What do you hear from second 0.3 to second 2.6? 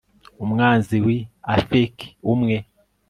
umwami w'i afeki, umwe